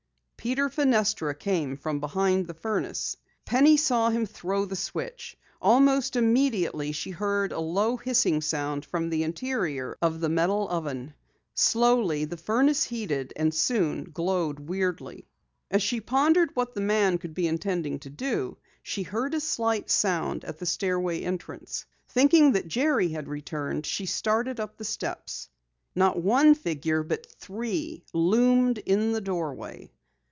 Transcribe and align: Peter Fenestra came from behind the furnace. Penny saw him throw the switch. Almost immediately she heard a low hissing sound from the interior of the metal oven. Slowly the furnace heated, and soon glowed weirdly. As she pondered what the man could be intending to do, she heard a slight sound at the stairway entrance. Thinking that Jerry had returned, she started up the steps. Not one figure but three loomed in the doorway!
Peter 0.43 0.69
Fenestra 0.69 1.37
came 1.37 1.77
from 1.77 1.99
behind 1.99 2.47
the 2.47 2.53
furnace. 2.55 3.15
Penny 3.45 3.77
saw 3.77 4.09
him 4.09 4.25
throw 4.25 4.65
the 4.65 4.75
switch. 4.75 5.37
Almost 5.61 6.15
immediately 6.15 6.91
she 6.93 7.11
heard 7.11 7.51
a 7.51 7.59
low 7.59 7.95
hissing 7.97 8.41
sound 8.41 8.83
from 8.83 9.11
the 9.11 9.21
interior 9.21 9.95
of 10.01 10.19
the 10.19 10.29
metal 10.29 10.67
oven. 10.71 11.13
Slowly 11.53 12.25
the 12.25 12.37
furnace 12.37 12.85
heated, 12.85 13.31
and 13.35 13.53
soon 13.53 14.05
glowed 14.05 14.57
weirdly. 14.61 15.27
As 15.69 15.83
she 15.83 16.01
pondered 16.01 16.55
what 16.55 16.73
the 16.73 16.81
man 16.81 17.19
could 17.19 17.35
be 17.35 17.45
intending 17.47 17.99
to 17.99 18.09
do, 18.09 18.57
she 18.81 19.03
heard 19.03 19.35
a 19.35 19.39
slight 19.39 19.91
sound 19.91 20.43
at 20.43 20.57
the 20.57 20.65
stairway 20.65 21.21
entrance. 21.21 21.85
Thinking 22.09 22.53
that 22.53 22.67
Jerry 22.67 23.09
had 23.09 23.27
returned, 23.27 23.85
she 23.85 24.07
started 24.07 24.59
up 24.59 24.75
the 24.77 24.85
steps. 24.85 25.49
Not 25.93 26.19
one 26.19 26.55
figure 26.55 27.03
but 27.03 27.27
three 27.31 28.03
loomed 28.11 28.79
in 28.79 29.11
the 29.11 29.21
doorway! 29.21 29.91